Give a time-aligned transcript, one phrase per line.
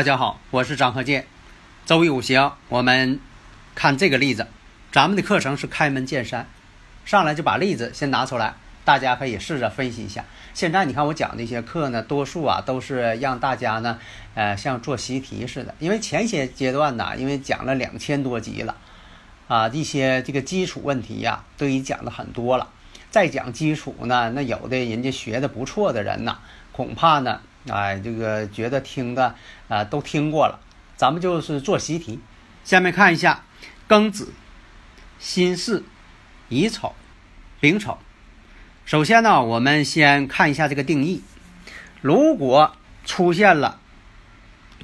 [0.00, 1.26] 大家好，我是张和建。
[1.84, 3.20] 周易五行，我们
[3.74, 4.46] 看这个例子。
[4.90, 6.48] 咱们的课程是开门见山，
[7.04, 10.24] 上来就把例子先拿出来，大家可以试着分析一下。
[10.54, 13.98] 现在你看我讲这些课呢，多数啊都是让大家呢，
[14.34, 15.74] 呃，像做习题似的。
[15.78, 18.74] 因为前些阶段呢，因为讲了两千多集了，
[19.48, 22.70] 啊，一些这个基础问题呀，都已讲的很多了。
[23.10, 26.38] 再讲基础呢，那有的人家学的不错的人呐，
[26.72, 27.42] 恐怕呢。
[27.68, 29.34] 哎，这个觉得听的
[29.68, 30.60] 啊都听过了，
[30.96, 32.18] 咱们就是做习题。
[32.64, 33.44] 下面看一下
[33.86, 34.32] 庚子、
[35.18, 35.84] 辛巳、
[36.48, 36.94] 乙丑、
[37.60, 37.98] 丙丑。
[38.86, 41.22] 首先呢，我们先看一下这个定义。
[42.00, 43.78] 如果出现了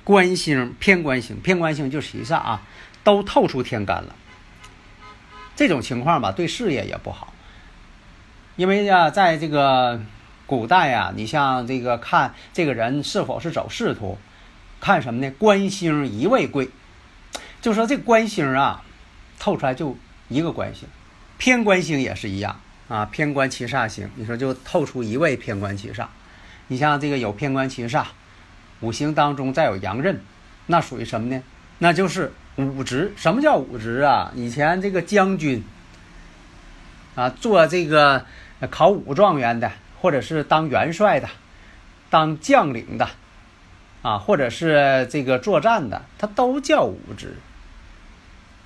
[0.04, 2.62] 官星、偏官星，偏官星就是七煞啊，
[3.02, 4.14] 都透出天干了，
[5.56, 7.32] 这种情况吧，对事业也不好，
[8.56, 10.00] 因为呀，在这个。
[10.46, 14.16] 古代呀，你像这个看这个人是否是走仕途，
[14.80, 15.32] 看什么呢？
[15.38, 16.70] 官星一位贵，
[17.60, 18.84] 就说这官星啊，
[19.40, 19.96] 透出来就
[20.28, 20.86] 一个官星，
[21.36, 26.06] 偏官星也是一样啊，偏官七煞星，你说就透出一位偏官七煞。
[26.68, 28.04] 你像这个有偏官七煞，
[28.80, 30.20] 五行当中再有阳刃，
[30.66, 31.42] 那属于什么呢？
[31.78, 33.12] 那就是武职。
[33.16, 34.30] 什么叫武职啊？
[34.36, 35.64] 以前这个将军
[37.16, 38.24] 啊，做这个
[38.70, 39.72] 考武状元的。
[40.00, 41.28] 或者是当元帅的，
[42.10, 43.08] 当将领的，
[44.02, 47.36] 啊，或者是这个作战的，他都叫武职。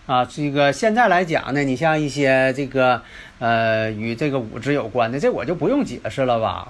[0.06, 3.02] 啊，这个现在来讲呢，你像一些这个
[3.38, 6.68] 呃与这个武职有关的，这我就不用解释了吧？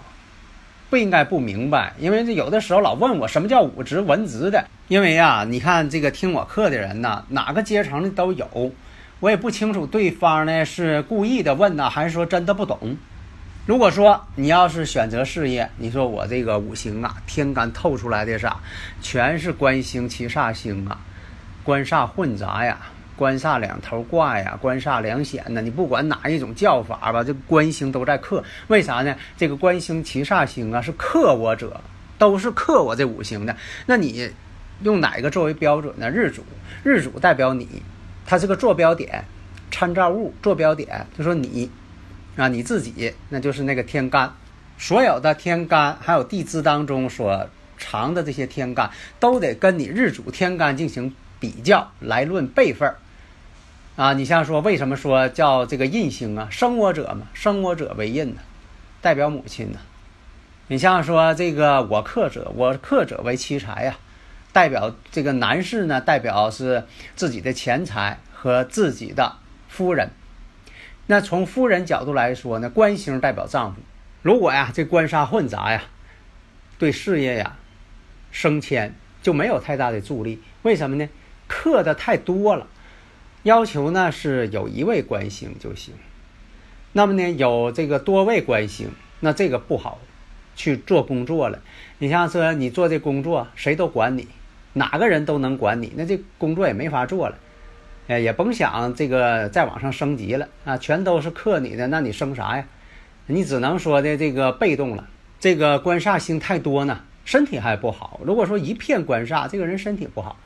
[0.90, 8.72] 不应该不明白，因为这有的时候老问我什么叫武职文职的，因为呀，你看这个听我课的人呢，哪个阶层的都有，
[9.20, 12.96] 我也不清楚对方呢是故意的问呢，还是说真的不懂。
[13.66, 18.56] 如果说你要是选择事业，你说我这个五行啊，天干透出来的啥，
[19.02, 20.98] 全是官星、七煞星啊，
[21.62, 22.78] 官煞混杂呀，
[23.16, 25.60] 官煞两头挂呀，官煞两显呢。
[25.60, 28.42] 你不管哪一种叫法吧，这官星都在克。
[28.68, 29.14] 为啥呢？
[29.36, 31.80] 这个官星、七煞星啊，是克我者，
[32.18, 33.54] 都是克我这五行的。
[33.86, 34.30] 那你
[34.82, 36.10] 用哪个作为标准呢？
[36.10, 36.42] 日主，
[36.82, 37.82] 日主代表你，
[38.24, 39.22] 它是个坐标点、
[39.70, 41.70] 参照物、坐标点，就说你。
[42.36, 44.32] 啊，你自己那就是那个天干，
[44.78, 52.94] 所有的天干还有地支当中所藏的这些天干，都得跟你日主天干进行比较来论辈分。
[53.96, 58.40] 啊，你像说为什么说叫这个印星啊，生我者嘛，生我者为印呢，
[59.02, 59.78] 代表母亲呢。
[60.68, 63.98] 你像说这个我克者，我克者为妻财呀，
[64.52, 66.84] 代表这个男士呢，代表是
[67.16, 69.36] 自己的钱财和自己的
[69.68, 70.10] 夫人。
[71.10, 73.80] 那从夫人角度来说呢，官星代表丈夫。
[74.22, 75.82] 如果呀，这官杀混杂呀，
[76.78, 77.56] 对事业呀，
[78.30, 80.40] 升迁就没有太大的助力。
[80.62, 81.08] 为什么呢？
[81.48, 82.68] 克的太多了。
[83.42, 85.94] 要求呢是有一位官星就行。
[86.92, 89.98] 那么呢，有这个多位官星，那这个不好
[90.54, 91.58] 去做工作了。
[91.98, 94.28] 你像说你做这工作，谁都管你，
[94.74, 97.36] 哪个人都能管你，那这工作也没法做了。
[98.10, 100.76] 哎，也甭想这个再往上升级了啊！
[100.76, 102.64] 全都是克你的，那你升啥呀？
[103.26, 105.06] 你只能说的这个被动了。
[105.38, 108.18] 这个官煞星太多呢，身体还不好。
[108.24, 110.40] 如果说一片官煞，这个人身体不好。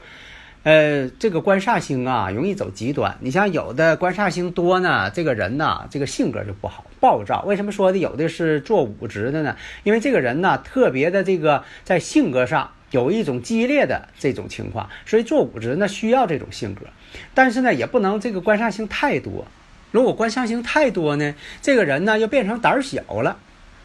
[0.64, 3.16] 呃，这个官煞星啊，容易走极端。
[3.20, 7.44] 你像有的官煞星多呢，这个人呢，这个性格就不好，暴躁。
[7.46, 9.56] 为什么说的有的是做武职的呢？
[9.84, 12.72] 因为这个人呢，特别的这个在性格上。
[12.94, 16.86] 有一种激烈的这种情况，所以做武职呢需要这种性格，
[17.34, 19.44] 但是呢也不能这个官煞星太多。
[19.90, 23.36] 如果官煞星太多呢，这个人呢又变成胆小了，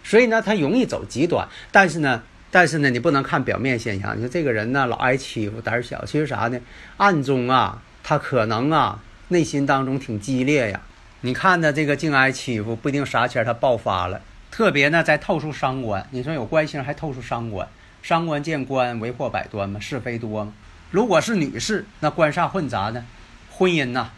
[0.03, 1.47] 所以呢他容易走极端。
[1.71, 2.21] 但是呢，
[2.51, 6.59] 但是呢你不能看表面现象，你说这个人呢老挨欺负，胆小，其实啥呢？
[6.97, 10.81] 暗中啊他可能啊内心当中挺激烈呀。
[11.21, 14.21] 你看他这个净挨欺负，不一定啥前他爆发了。
[14.51, 17.67] 特别呢在透出伤官，你说有官星还透出伤官。
[18.01, 20.53] 伤官见官，为祸百端嘛，是非多嘛。
[20.91, 23.05] 如果是女士，那官煞混杂呢，
[23.51, 24.09] 婚姻呐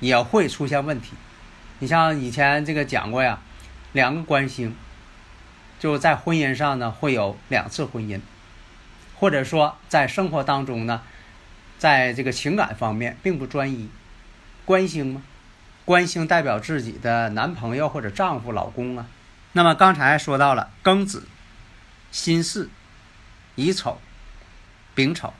[0.00, 1.12] 也会出现问题。
[1.78, 3.38] 你像以前这个讲过呀，
[3.92, 4.74] 两个官星
[5.78, 8.20] 就在婚姻上呢会有两次婚姻，
[9.14, 11.02] 或者说在生活当中呢，
[11.78, 13.88] 在这个情感方面并不专一。
[14.64, 15.22] 官星吗？
[15.84, 19.06] 官星代表自己的男朋友或者丈夫、老公啊。
[19.52, 21.28] 那么刚才说到了庚子、
[22.16, 22.70] 辛巳、
[23.56, 24.00] 乙丑、
[24.94, 25.34] 丙丑，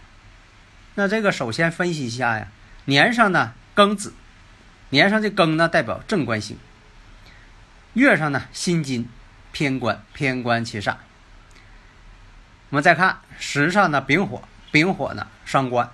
[0.95, 2.49] 那这个首先分析一下呀，
[2.85, 4.13] 年上呢庚子。
[4.91, 6.59] 年上这庚呢，代表正官星；
[7.95, 9.09] 月上呢辛金，
[9.53, 10.97] 偏官，偏官七煞。
[12.69, 15.91] 我们再看时上呢丙火，丙火呢伤官，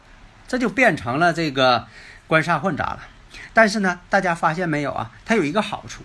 [0.49, 1.87] 这就变成了这个
[2.27, 3.09] 官煞混杂了。
[3.55, 5.13] 但是呢，大家发现没有啊？
[5.25, 6.03] 它有一个好处，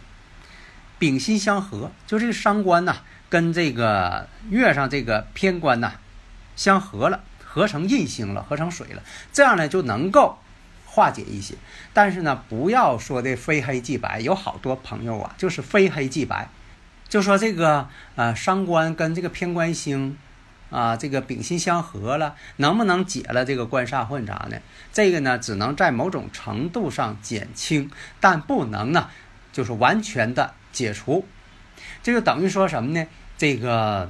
[1.00, 2.98] 丙辛相合，就这个伤官呢
[3.30, 5.94] 跟这个月上这个偏官呐
[6.56, 10.38] 相合了，合成印星了，合成水了，这样呢就能够。
[10.90, 11.54] 化解一些，
[11.94, 14.20] 但是呢，不要说的非黑即白。
[14.20, 16.50] 有好多朋友啊，就是非黑即白，
[17.08, 20.18] 就说这个呃伤官跟这个偏官星
[20.72, 24.58] 啊，这个丙辛相合了，能不能解了这个官煞混杂呢？
[24.92, 29.12] 这个呢，只能在某种程度上减轻，但不能呢，
[29.54, 31.28] 就是完全的解除。
[32.04, 33.06] 这就等于说什么呢？
[33.38, 34.10] 这个。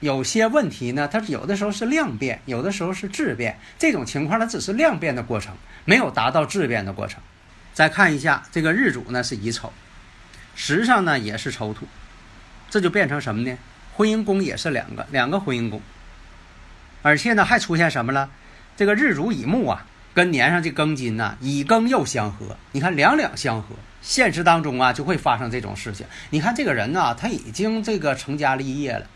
[0.00, 3.58] 有些问题呢，它有的时候是量变，有的时候是质变。
[3.78, 5.56] 这种情况呢，只是量变的过程，
[5.86, 7.22] 没有达到质变的过程。
[7.72, 9.72] 再看一下这个日主呢是乙丑，
[10.54, 11.86] 时上呢也是丑土，
[12.68, 13.56] 这就变成什么呢？
[13.94, 15.80] 婚姻宫也是两个，两个婚姻宫。
[17.00, 18.28] 而且呢还出现什么了？
[18.76, 22.56] 这个日主乙木啊，跟年上这庚金呢，乙庚又相合。
[22.72, 26.06] 你看两两相合，现实当中啊就会发生这种事情。
[26.30, 29.06] 你看这个人呢，他已经这个成家立业了。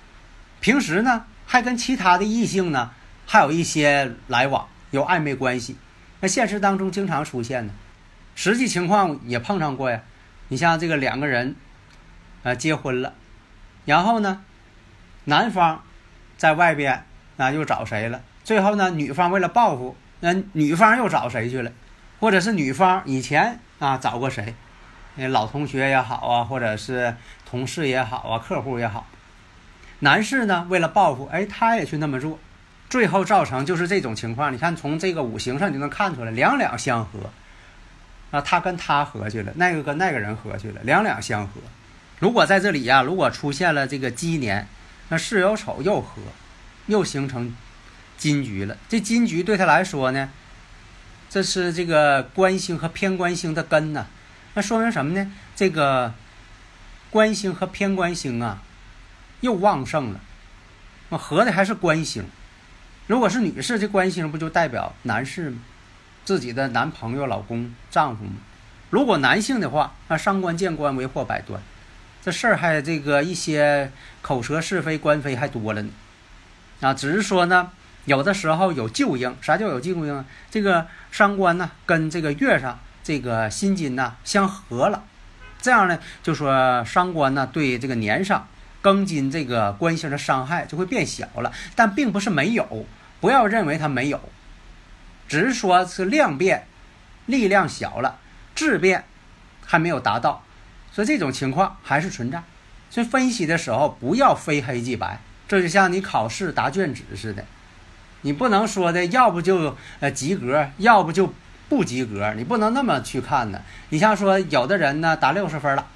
[0.60, 2.90] 平时呢，还跟其他的异性呢，
[3.26, 5.76] 还有一些来往，有暧昧关系。
[6.20, 7.72] 那现实当中经常出现呢，
[8.34, 10.02] 实际情况也碰上过呀。
[10.48, 11.54] 你像这个两个人，
[12.42, 13.14] 呃，结婚了，
[13.84, 14.42] 然后呢，
[15.26, 15.84] 男方
[16.36, 17.04] 在外边
[17.36, 18.22] 啊又找谁了？
[18.42, 21.70] 最后呢，女方为了报复，那女方又找谁去了？
[22.20, 24.54] 或者是女方以前啊找过谁？
[25.14, 27.14] 那老同学也好啊，或者是
[27.48, 29.06] 同事也好啊，客户也好。
[30.00, 32.38] 男士呢，为了报复，哎，他也去那么做，
[32.88, 34.52] 最后造成就是这种情况。
[34.52, 37.30] 你看，从这个五行上就能看出来，两两相合，
[38.30, 41.54] 啊，他跟他合去了，那个跟那个人合去了，两两相合。
[42.20, 44.68] 如果在这里呀，如果出现了这个鸡年，
[45.08, 46.22] 那巳酉丑又合，
[46.86, 47.54] 又形成
[48.18, 48.76] 金局了。
[48.90, 50.28] 这金局对他来说呢，
[51.30, 54.06] 这是这个官星和偏官星的根呢。
[54.52, 55.32] 那说明什么呢？
[55.56, 56.12] 这个
[57.08, 58.62] 官星和偏官星啊。
[59.40, 60.20] 又旺盛了，
[61.10, 62.24] 那合的还是官星。
[63.06, 65.60] 如果是女士，这官星不就代表男士吗？
[66.24, 68.32] 自己的男朋友、老公、丈夫吗？
[68.90, 71.62] 如果男性的话，那伤官见官，为祸百端，
[72.20, 73.92] 这事儿还这个一些
[74.22, 75.90] 口舌是非、官非还多了呢。
[76.80, 77.70] 啊，只是说呢，
[78.08, 79.36] 有的时候有旧应。
[79.40, 80.24] 啥叫有旧应？
[80.50, 85.04] 这个伤官呢，跟这个月上这个辛金呢相合了，
[85.62, 88.48] 这样呢，就说伤官呢对这个年上。
[88.80, 92.86] 庚金这个官星的伤害就会变小了，但并不是没有，
[93.20, 94.20] 不要认为它没有，
[95.26, 96.64] 只是说是量变，
[97.26, 98.20] 力量小了，
[98.54, 99.04] 质变
[99.66, 100.44] 还没有达到，
[100.92, 102.40] 所以这种情况还是存在。
[102.88, 107.44] 所以分析的时候不要非黑即白，这就像你考试答卷子似的，
[108.22, 111.32] 你不能说的要不就呃及格，要不就
[111.68, 113.60] 不及格，你不能那么去看呢。
[113.90, 115.86] 你像说有的人呢答六十分了，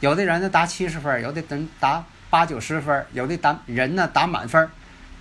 [0.00, 2.04] 有的人呢答七十分，有的人答。
[2.30, 4.70] 八九十分，有的打人呢打满分，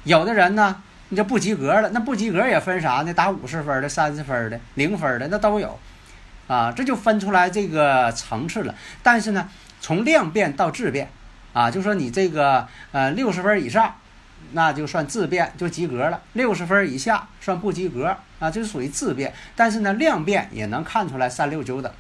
[0.04, 0.76] 有的人呢
[1.08, 1.90] 你就不及格了。
[1.90, 3.12] 那不及格也分啥呢？
[3.12, 5.80] 打五十分的、三十分的、零分的，那都有，
[6.46, 8.76] 啊，这就分出来这个层次了。
[9.02, 9.50] 但是呢，
[9.82, 11.10] 从量变到质变，
[11.52, 13.96] 啊，就说你这个呃六十分以上，
[14.54, 19.34] 那就算质变就及格了；六十分以下算不及格，啊，这是属于质变。
[19.56, 21.92] 但是呢，量变也能看出来三六九等，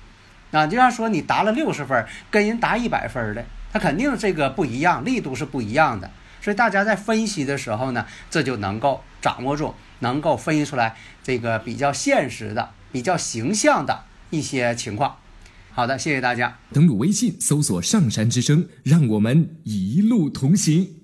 [0.51, 3.45] 啊，就像说你答了六十分，跟人答一百分的。
[3.71, 6.09] 它肯定这个不一样，力度是不一样的，
[6.41, 15.17] 所以大家在分析的时候呢，这就能够掌握住，能够分析出来这个比较现实的、比较形象的一些情况。
[15.71, 16.57] 好的，谢谢大家。
[16.73, 20.98] 登录微信，搜索“上山之声”，让我们一路同行。